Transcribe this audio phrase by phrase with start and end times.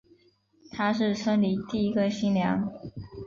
[0.71, 2.73] 她是村里第一个新娘